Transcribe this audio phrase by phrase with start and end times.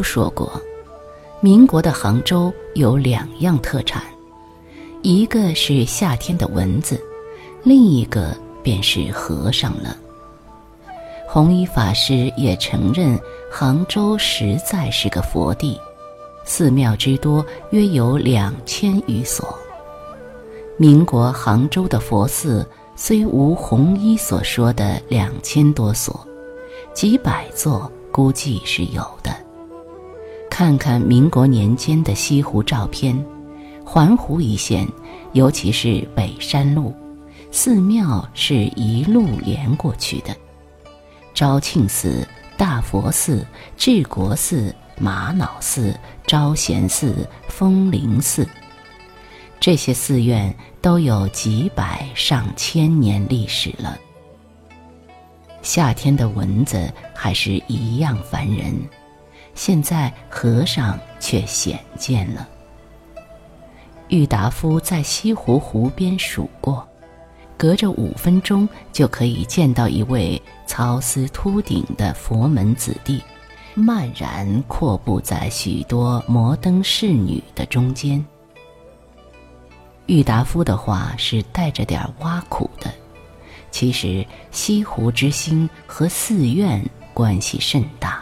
[0.00, 0.50] 郁达夫说过，
[1.40, 4.02] 民国的杭州有两样特产，
[5.02, 6.98] 一个是夏天的蚊子，
[7.62, 9.94] 另一个便是和尚了。
[11.28, 13.20] 弘一法师也承认，
[13.52, 15.78] 杭州实在是个佛地，
[16.46, 19.54] 寺庙之多约有两千余所。
[20.78, 26.26] 民国杭州的佛寺虽无弘一所说的两千多所，
[26.94, 27.90] 几百座。
[28.12, 29.30] 估计是有的。
[30.60, 33.18] 看看民国年间的西湖照片，
[33.82, 34.86] 环湖一线，
[35.32, 36.94] 尤其是北山路，
[37.50, 40.36] 寺庙是一路连过去的。
[41.32, 43.42] 昭庆寺、大佛寺、
[43.78, 48.46] 治国寺、玛瑙寺、招贤寺、风铃寺，
[49.58, 53.98] 这些寺院都有几百上千年历史了。
[55.62, 58.74] 夏天的蚊子还是一样烦人，
[59.60, 62.48] 现在和尚却显见了。
[64.08, 66.88] 郁达夫在西湖湖边数过，
[67.58, 73.22] 隔着五分钟就可以见到一位操丝秃顶的佛门子弟，
[73.74, 78.24] 漫然阔步在许多摩登侍女的中间。
[80.06, 82.90] 郁达夫的话是带着点挖苦的。
[83.70, 88.19] 其实西湖之星和寺院关系甚大。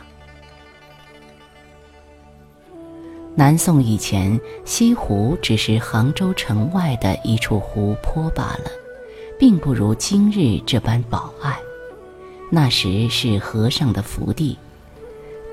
[3.39, 8.64] 南宋以前，西湖只是杭州城外的一处湖泊罢了，
[9.39, 11.56] 并不如今日这般宝爱。
[12.50, 14.59] 那时是和尚的福地，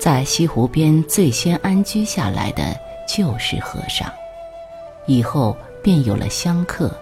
[0.00, 2.76] 在西湖边最先安居下来的
[3.08, 4.10] 就是和尚，
[5.06, 6.92] 以后便有了香客。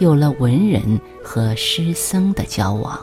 [0.00, 2.98] 有了文人和诗僧的交往，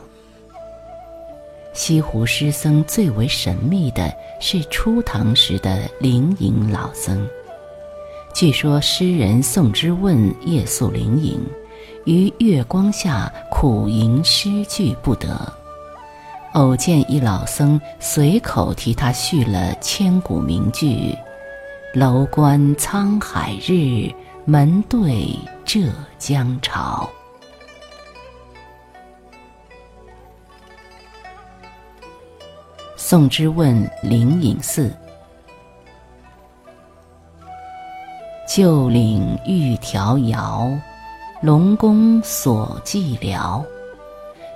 [1.73, 7.27] 西湖诗僧最为神秘的是初唐时的灵隐老僧。
[8.33, 11.39] 据说诗人宋之问夜宿灵隐，
[12.05, 15.51] 于月光下苦吟诗句不得，
[16.53, 21.15] 偶见一老僧随口替他续了千古名句
[21.93, 24.11] ：“楼观沧海日，
[24.45, 25.87] 门对。”浙
[26.17, 27.07] 江潮。
[33.01, 34.93] 宋之问灵隐寺，
[38.45, 40.69] 旧岭玉迢遥，
[41.41, 43.63] 龙宫锁寂寥。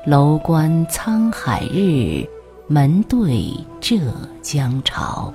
[0.05, 2.27] 楼观沧海日，
[2.67, 3.97] 门对浙
[4.41, 5.33] 江潮。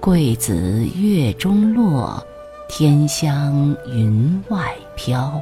[0.00, 2.22] 桂子月中落。
[2.68, 5.40] 天香云外飘，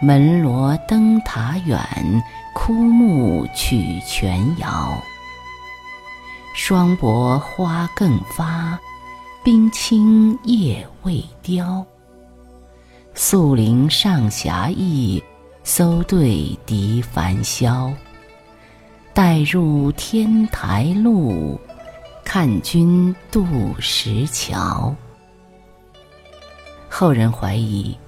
[0.00, 1.80] 门罗灯塔远，
[2.54, 4.96] 枯木曲泉遥。
[6.54, 8.78] 霜薄花更发，
[9.42, 11.84] 冰清叶未凋。
[13.12, 15.20] 宿林上霞意，
[15.64, 17.92] 搜对笛繁萧。
[19.12, 21.60] 待入天台路，
[22.24, 23.44] 看君渡
[23.80, 24.94] 石桥。
[26.88, 27.98] 后人怀疑，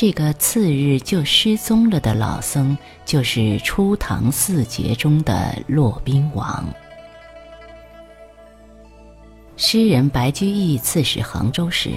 [0.00, 6.64] 这个次日就失踪了的老僧，就是初唐四杰中的骆宾王。
[9.56, 11.90] 诗人白居易刺史杭州时，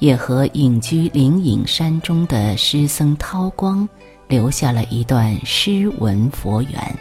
[0.00, 3.88] 也和隐居灵隐山中的诗僧韬光
[4.28, 6.98] 留下了一段诗文佛缘。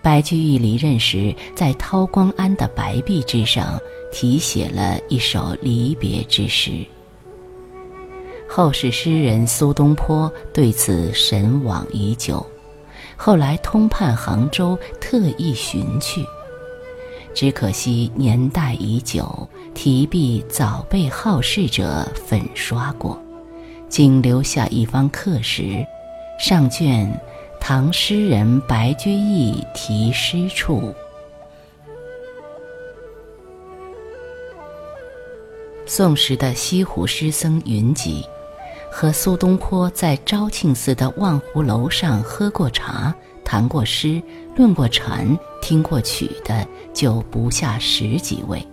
[0.00, 3.76] 白居易离任时，在韬光庵的白壁之上
[4.12, 6.86] 题写了一首离别之诗。
[8.52, 12.44] 后世诗人苏东坡对此神往已久，
[13.16, 16.26] 后来通判杭州，特意寻去。
[17.32, 23.16] 只可惜年代已久，题壁早被好事者粉刷过，
[23.88, 25.86] 仅留下一方刻石，
[26.36, 27.08] 上卷
[27.60, 30.92] “唐诗人白居易题诗处”。
[35.86, 38.26] 宋时的西湖诗僧云集。
[38.90, 43.14] 和苏东坡在昭庆寺的望湖楼上喝过茶、
[43.44, 44.20] 谈过诗、
[44.56, 45.26] 论过禅、
[45.62, 48.66] 听过曲的，就不下十几位。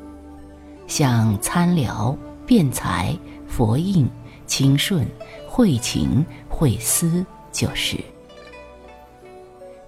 [0.88, 3.16] 像参辽、辩才、
[3.48, 4.10] 佛印、
[4.46, 5.06] 清顺、
[5.48, 7.98] 慧勤、慧思，就是。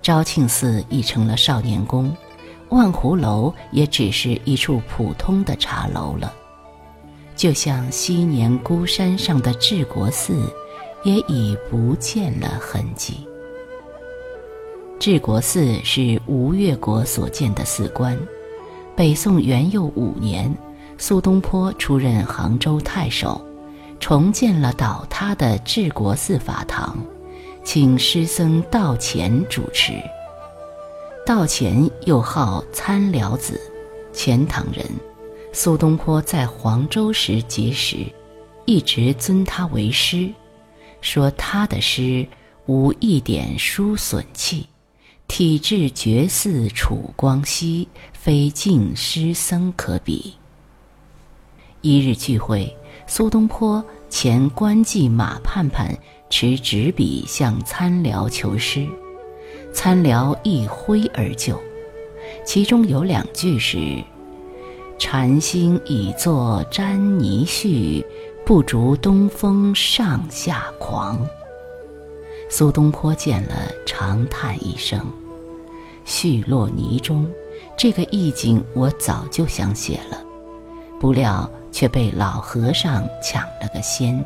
[0.01, 2.15] 昭庆寺已成了少年宫，
[2.69, 6.33] 望湖楼也只是一处普通的茶楼了。
[7.39, 10.35] 就像昔年孤山上的治国寺，
[11.05, 13.25] 也已不见了痕迹。
[14.99, 18.19] 治国寺是吴越国所建的寺观，
[18.93, 20.53] 北宋元佑五年，
[20.97, 23.41] 苏东坡出任杭州太守，
[24.01, 26.97] 重建了倒塌的治国寺法堂，
[27.63, 29.93] 请师僧道乾主持。
[31.25, 33.57] 道乾又号参辽子，
[34.11, 34.85] 钱塘人。
[35.51, 37.97] 苏东坡在黄州时结识，
[38.65, 40.29] 一直尊他为师，
[41.01, 42.25] 说他的诗
[42.67, 44.67] 无一点书损气，
[45.27, 50.33] 体质绝似楚光熙，非晋诗僧可比。
[51.81, 52.71] 一日聚会，
[53.07, 55.97] 苏东坡前官妓马盼盼
[56.29, 58.87] 持纸笔向参辽求诗，
[59.73, 61.59] 参辽一挥而就，
[62.45, 63.97] 其中有两句是。
[64.99, 68.05] 禅心已作沾泥絮，
[68.45, 71.25] 不逐东风上下狂。
[72.49, 73.55] 苏东坡见了，
[73.85, 74.99] 长叹一声
[76.05, 77.25] ：“絮落泥中，
[77.77, 80.21] 这个意境我早就想写了，
[80.99, 84.23] 不料却被老和尚抢了个先。”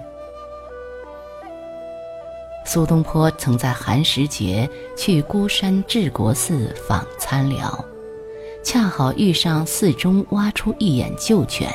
[2.66, 4.68] 苏东坡曾在寒食节
[4.98, 7.86] 去孤山治国寺访参辽。
[8.64, 11.70] 恰好遇上寺中挖出一眼旧泉，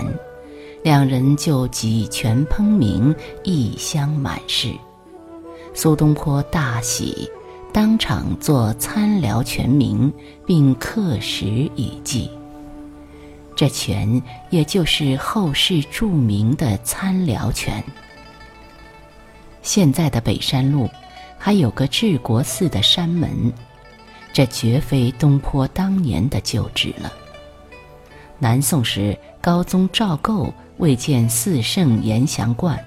[0.82, 3.14] 两人就几泉烹茗，
[3.44, 4.73] 异香满室。
[5.75, 7.31] 苏东坡大喜，
[7.73, 10.12] 当场作参辽泉名，
[10.46, 11.46] 并刻石
[11.76, 12.31] 以记。
[13.55, 14.20] 这泉
[14.50, 17.85] 也就是后世著名的参辽泉。
[19.62, 20.88] 现在的北山路，
[21.37, 23.52] 还有个治国寺的山门。
[24.32, 27.12] 这绝非东坡当年的旧址了。
[28.38, 32.78] 南宋时，高宗赵构为建四圣延祥观，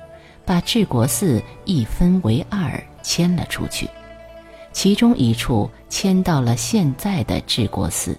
[0.45, 3.85] 把治国寺一分为二，迁了出去，
[4.71, 8.17] 其中一处迁到了现在的治国寺。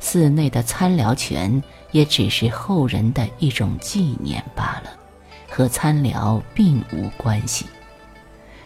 [0.00, 4.90] 寺内的参辽泉也只是后人的一种纪念罢了，
[5.50, 7.66] 和参辽并无关系。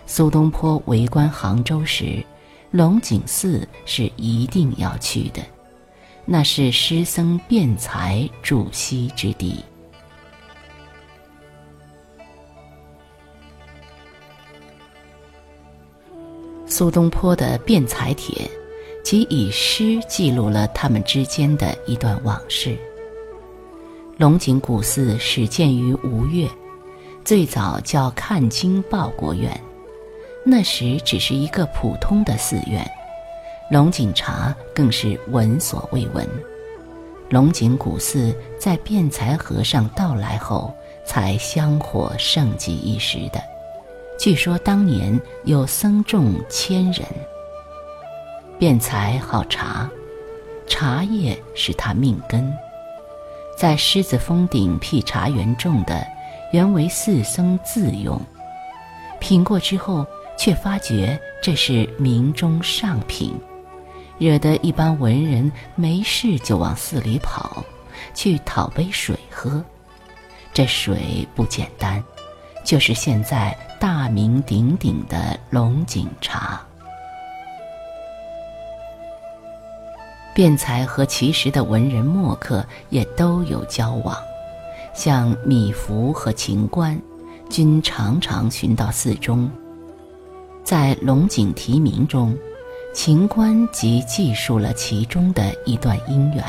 [0.06, 2.24] 苏东坡为官杭州时。
[2.72, 5.42] 龙井寺是一定要去的，
[6.24, 9.62] 那是诗僧辩才驻息之地。
[16.66, 18.34] 苏东坡的《辩才帖》，
[19.04, 22.74] 即以诗记录了他们之间的一段往事。
[24.16, 26.48] 龙井古寺始建于吴越，
[27.22, 29.60] 最早叫看经报国院。
[30.44, 32.84] 那时只是一个普通的寺院，
[33.70, 36.28] 龙井茶更是闻所未闻。
[37.30, 40.74] 龙井古寺在辩才和尚到来后，
[41.04, 43.40] 才香火盛极一时的。
[44.18, 47.06] 据说当年有僧众千人。
[48.58, 49.88] 辩才好茶，
[50.66, 52.52] 茶叶是他命根。
[53.56, 56.04] 在狮子峰顶辟茶园种的，
[56.52, 58.20] 原为寺僧自用。
[59.20, 60.04] 品过之后。
[60.42, 63.32] 却发觉这是名中上品，
[64.18, 67.64] 惹得一般文人没事就往寺里跑，
[68.12, 69.64] 去讨杯水喝。
[70.52, 72.02] 这水不简单，
[72.64, 76.60] 就是现在大名鼎鼎的龙井茶。
[80.34, 84.16] 辩才和其实的文人墨客也都有交往，
[84.92, 87.00] 像米芾和秦观，
[87.48, 89.48] 均常常寻到寺中。
[90.64, 92.36] 在《龙井题名》中，
[92.94, 96.44] 秦观即记述了其中的一段姻缘。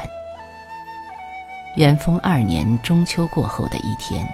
[1.75, 4.27] 元丰二年中秋过后的一天，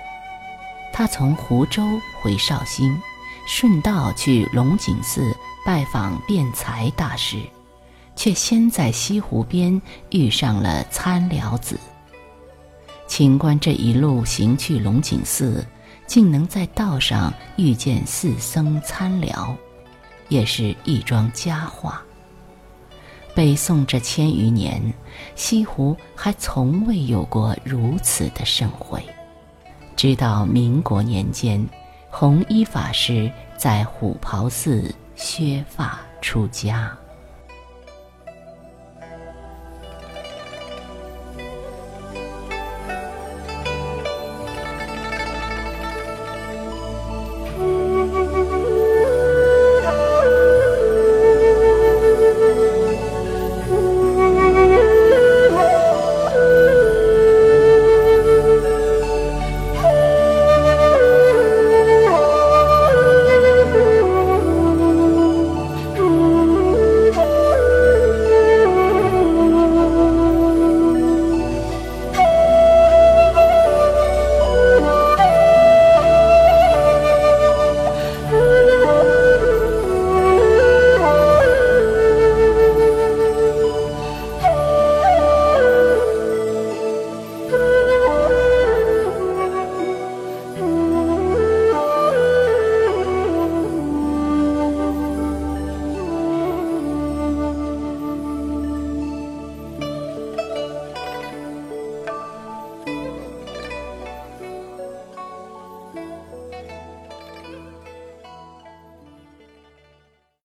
[0.91, 1.81] 他从湖州
[2.21, 2.93] 回绍兴，
[3.48, 5.33] 顺道去龙井寺
[5.65, 7.38] 拜访辩才大师，
[8.15, 11.79] 却先在西湖边遇上了参辽子。
[13.07, 15.65] 秦观这一路行去龙井寺，
[16.05, 19.55] 竟能在道上遇见四僧参辽。
[20.29, 22.01] 也是一桩佳话。
[23.36, 24.81] 北宋这千余年，
[25.36, 29.03] 西湖还从未有过如此的盛会。
[29.95, 31.67] 直到民国年间，
[32.09, 36.98] 弘一法师在虎跑寺削发出家。